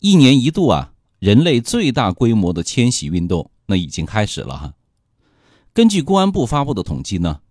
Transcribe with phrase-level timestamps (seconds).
[0.00, 4.74] 一年一度啊，人类最大规模的迁徙运动那已经开始了哈。
[5.74, 7.42] 根据公安部发布的统计呢，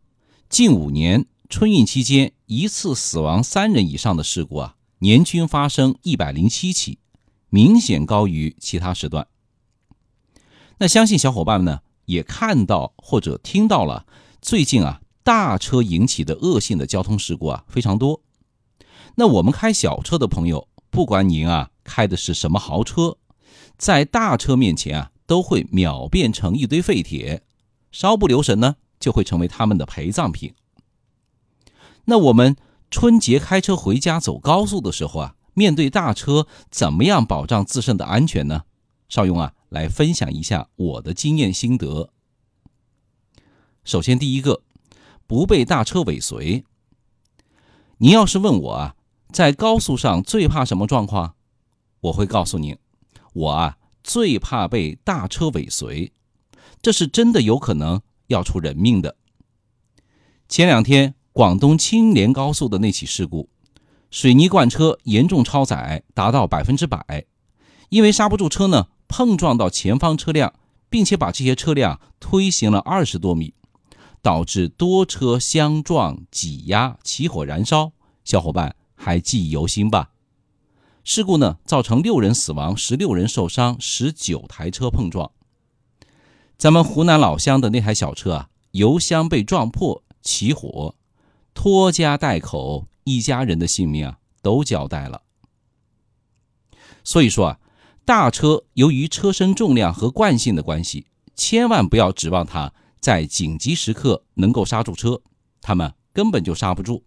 [0.50, 6.98] 近五年春运期间一次死亡三人以上的事故啊，年均发生一百零七起，
[7.50, 9.28] 明显高于其他时段。
[10.80, 14.08] 那相信小伙伴们呢也看到或者听到了，
[14.42, 18.24] 最近啊大车引起的恶性的交通事故啊非常多。
[19.18, 21.70] 那我们开小车的朋友，不管您啊。
[21.90, 23.18] 开的是什么豪车，
[23.76, 27.42] 在大车面前啊，都会秒变成一堆废铁，
[27.92, 30.54] 稍不留神呢，就会成为他们的陪葬品。
[32.06, 32.56] 那我们
[32.92, 38.64] 春节开车回家走高速的时候啊，面对大车，怎么样保障自身的安全呢？
[39.10, 42.12] 邵勇啊，来分享一下我的经验心得。
[43.84, 44.62] 首先，第一个，
[45.26, 46.64] 不被大车尾随。
[47.98, 48.96] 您要是问我啊，
[49.32, 51.36] 在高速上最怕什么状况？
[52.02, 52.78] 我会告诉您，
[53.34, 56.12] 我啊最怕被大车尾随，
[56.82, 59.16] 这是真的有可能要出人命的。
[60.48, 63.50] 前两天广东青莲高速的那起事故，
[64.10, 67.26] 水泥罐车严重超载达到百分之百，
[67.90, 70.54] 因为刹不住车呢，碰撞到前方车辆，
[70.90, 73.54] 并且把这些车辆推行了二十多米，
[74.22, 77.92] 导致多车相撞、挤压、起火燃烧。
[78.24, 80.12] 小伙伴还记忆犹新吧？
[81.12, 85.32] 事故呢，造成六人死亡，十六人受伤，十九台车碰撞。
[86.56, 90.94] 咱们湖南老乡的那台小车啊，油箱被撞破，起火，
[91.56, 95.24] 拖家带口一家人的性命啊都交代了。
[97.04, 97.60] 所以说啊，
[98.06, 105.24] 大车由于车身重量和惯性的关系，千万不要指望它在紧急时刻能够刹住车，
[105.60, 107.04] 他们根本就刹不住。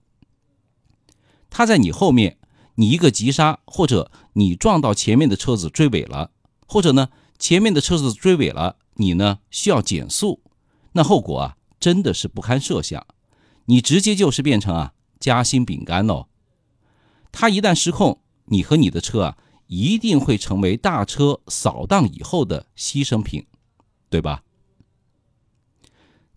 [1.49, 2.39] 它在你后面。
[2.77, 6.31] 你一个急刹，或者你撞到前面的车子追尾了，
[6.67, 10.41] 或者呢前面的车子追尾了，你呢需要减速，
[10.93, 13.07] 那后果啊真的是不堪设想，
[13.67, 16.29] 你直接就是变成啊夹心饼干喽。
[17.31, 23.47] 它一旦失控，你和你的车啊一定会成为大车扫荡以后的牺牲品，
[24.09, 24.43] 对吧？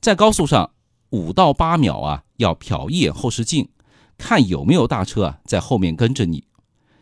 [0.02, 0.72] 在高速上
[1.10, 3.70] 五到八秒啊要瞟一眼后视镜。
[4.18, 6.46] 看有没有大车啊在后面跟着你，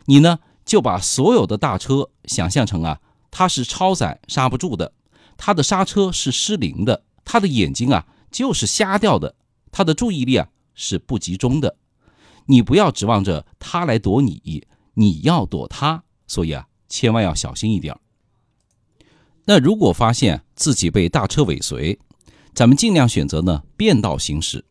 [0.06, 4.92] 你呢就把所有的大车想象成啊，它是超载刹不住的，
[5.36, 9.36] 它的刹车是失灵的，它的眼睛啊就是瞎掉的，
[9.70, 11.76] 它的注意力啊是不集中的。
[12.46, 17.96] 你不要指望着它来躲你，你要躲它，所以啊千万要小心一点。
[19.44, 21.98] 那如果发现自己被大车尾随，
[22.54, 24.64] 咱们尽量选择呢变道行驶。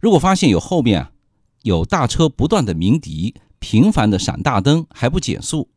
[0.00, 1.12] 如果发现有后面啊。
[1.66, 5.68] 有大车不断的鸣笛，频繁的闪大灯，还不减速，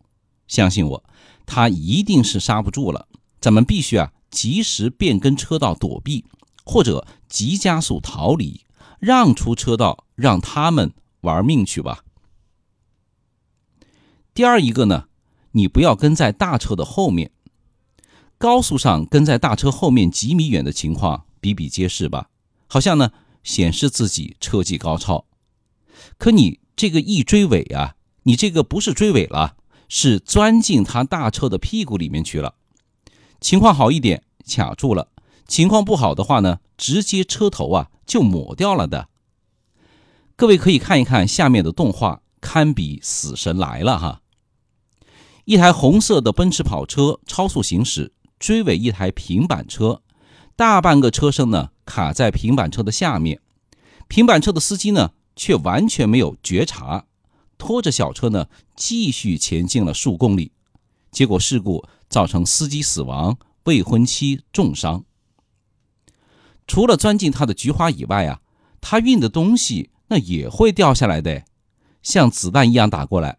[0.47, 1.03] 相信我，
[1.47, 3.07] 他一定是刹不住了。
[3.41, 6.25] 咱们必须啊，及时变更车道躲避，
[6.63, 8.65] 或者急加速逃离，
[8.99, 12.03] 让出车道，让他们玩命去吧。
[14.35, 15.05] 第二一个呢，
[15.53, 17.31] 你不要跟在大车的后面。
[18.37, 22.29] 高速上跟在大车后面几米远的情况比比皆是吧？
[22.67, 23.11] 好像呢，
[23.43, 25.25] 显示自己车技高超。
[26.17, 29.55] 可你这个一追尾啊，你这个不是追尾了，
[29.87, 32.55] 是钻进他大车的屁股里面去了。
[33.41, 35.07] 情况好一点，卡住了；
[35.47, 39.09] 情况不好的话呢，直接车头啊就抹掉了的。
[40.35, 44.21] 各位可以看一看下面的动画，堪比死神来了哈！
[45.45, 50.01] 一台红色的奔驰跑车超速行驶，追尾一台平板车，
[50.55, 53.41] 大半个车身呢卡在平板车的下面，
[54.07, 55.11] 平板车的司机呢。
[55.39, 57.05] 却完全没有觉察，
[57.57, 60.51] 拖着小车呢继续前进了数公里，
[61.11, 65.05] 结果事故造成司机死亡，未婚妻重伤。
[66.67, 68.41] 除了钻进他的菊花以外啊，
[68.81, 71.45] 他运的东西那也会掉下来的，
[72.03, 73.37] 像子弹一样打过来。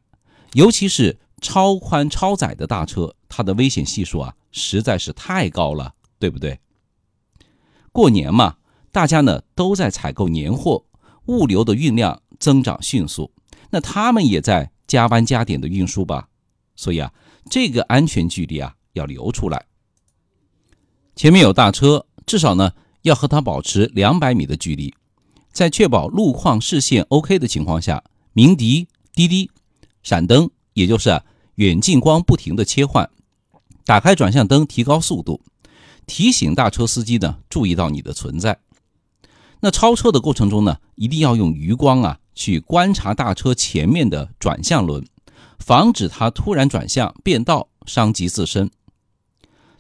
[0.55, 6.61] 尤其是超宽超载的大车，它的危险系数啊实在是太高了，对不对？
[7.93, 8.57] 过年嘛，
[8.91, 10.87] 大家呢都在采购年货。
[11.31, 13.31] 物流的运量增长迅速，
[13.71, 16.29] 那他们也在加班加点的运输吧，
[16.75, 17.13] 所以啊，
[17.49, 19.65] 这个安全距离啊要留出来。
[21.15, 22.73] 前面有大车，至少呢
[23.03, 24.93] 要和它保持两百米的距离，
[25.53, 29.49] 在确保路况视线 OK 的情况下，鸣笛、滴滴、
[30.03, 31.23] 闪灯，也就是
[31.55, 33.09] 远近光不停的切换，
[33.85, 35.41] 打开转向灯提高速度，
[36.07, 38.59] 提醒大车司机呢注意到你的存在。
[39.61, 45.05] 那超车的过程中呢，一定要用余光啊去观察大车前面的转向轮，
[45.59, 48.71] 防止它突然转向变道，伤及自身。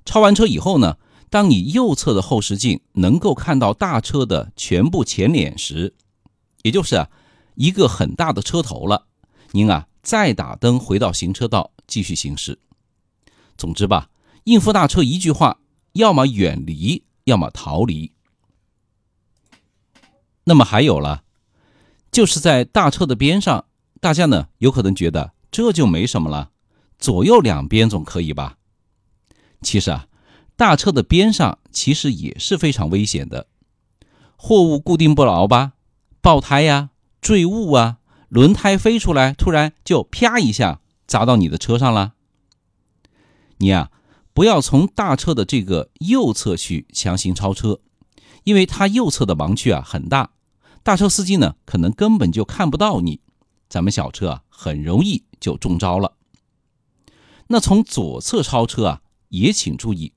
[0.04, 0.96] 超完车以后呢，
[1.30, 5.94] 当你右侧的后视镜能够看到大车的全部前脸时，
[6.62, 7.08] 也就是啊
[7.54, 9.06] 一个很大的车头了，
[9.52, 12.58] 您啊再打灯回到行车道继续行驶。
[13.56, 14.10] 总之吧，
[14.44, 15.58] 应付大车一句话，
[15.92, 18.12] 要么远离，要么逃离。
[20.50, 21.22] 那么还有了，
[22.10, 23.66] 就是在大车的边上，
[24.00, 26.50] 大家呢有可能觉得这就没什么了，
[26.98, 28.56] 左右两边总可以吧？
[29.62, 30.08] 其实啊，
[30.56, 33.46] 大车的边上其实也是非常危险的，
[34.34, 35.74] 货物固定不牢吧，
[36.20, 37.98] 爆胎呀、坠物啊、
[38.28, 42.14] 轮胎飞出来，突然就啪一下砸到你的车上了。
[43.58, 43.92] 你呀，
[44.34, 47.78] 不要从大车的这个右侧去强行超车，
[48.42, 50.30] 因为它右侧的盲区啊很大，
[50.82, 53.20] 大车司机呢可能根本就看不到你，
[53.68, 56.14] 咱们小车啊很容易就中招了。
[57.48, 59.02] 那从左侧超车啊。
[59.30, 60.12] 也请注意，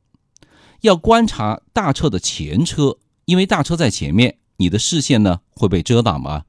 [0.81, 6.45] 要观察大车的前车，因为大车在前面，你的视线呢会被遮挡吗？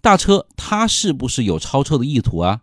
[0.00, 2.60] 大车他是不是有超车的意图啊？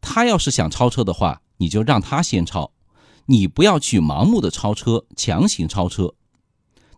[0.00, 2.72] 他要是想超车的话，你就让他先超，
[3.26, 6.14] 你不要去盲目的超车，强行超车。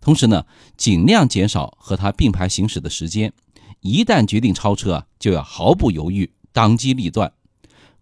[0.04, 0.44] 同时呢，
[0.76, 3.32] 尽量减少和他并排行驶的时间。
[3.80, 7.32] 一旦决定超车啊，就要毫不犹豫，当机立断。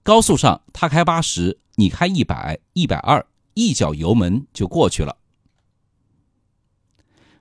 [0.02, 3.24] 高速上他开八十，你开一百、一百二。
[3.54, 5.16] 一脚油门就过去了。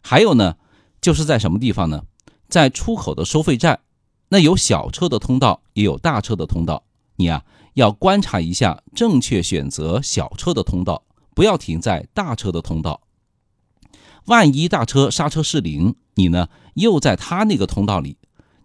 [0.04, 0.58] 还有呢，
[1.02, 2.04] 就是在什么地方呢？
[2.48, 3.80] 在出口的收费站，
[4.30, 6.84] 那有小车的通道，也有大车的通道。
[7.16, 7.44] 你啊，
[7.74, 11.04] 要观察一下，正确选择小车的通道，
[11.34, 13.02] 不要停在大车的通道。
[14.26, 18.18] 万一大车刹车失灵，你呢又在他那个通道里，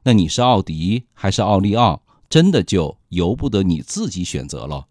[0.04, 4.86] 那你是奥迪还是奥利奥，真的就由不得你自己选择了。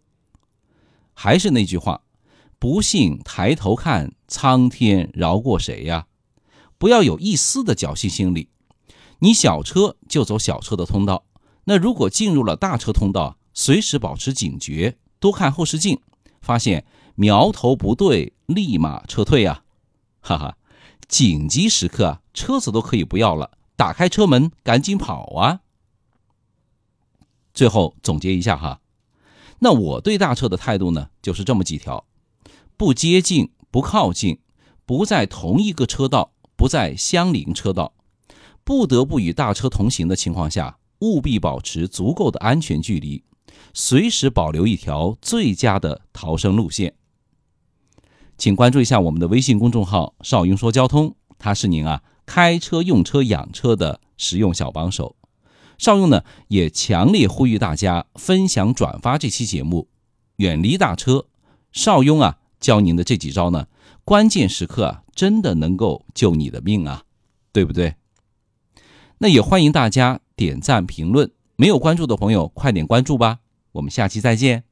[1.14, 2.02] 还是那句话。
[2.58, 6.06] 不信，抬头看，苍天饶过谁呀？
[6.78, 8.48] 不要有一丝的侥幸心理。
[9.18, 11.26] 你小车就走小车的通道，
[11.64, 16.00] 那如果进入了大车通道，随时保持警觉，多看后视镜，
[16.40, 19.62] 发现苗头不对，立马撤退呀！
[20.26, 20.56] 哈哈，
[21.06, 25.60] 紧急时刻啊，车子都可以不要了，打开车门赶紧跑啊！
[27.54, 28.80] 最后总结一下哈，
[29.60, 32.04] 那我对大车的态度呢，就是这么几条。
[32.76, 34.40] 不接近，不靠近，
[34.84, 37.94] 不在同一个车道，不在相邻车道，
[38.64, 43.22] 不得不与大车同行的情况下，务必保持足够的安全距离，
[43.72, 46.96] 随时保留一条最佳的逃生路线。
[48.38, 55.16] 请关注一下我们的微信公众号“少英说交通”，它是您啊开车、用车、养车的实用小帮手。
[55.78, 59.88] 邵用呢也强烈呼吁大家分享转发这期节目，
[60.36, 61.26] 远离大车。
[61.72, 62.38] 邵雍啊。
[62.58, 63.66] 教您的这几招呢，
[64.02, 67.02] 关键时刻啊，真的能够救你的命啊，
[67.52, 67.96] 对不对？
[69.18, 73.40] 那也欢迎大家点赞评论， 没有关注的朋友快点关注吧。
[73.72, 74.64] 我们下期再见。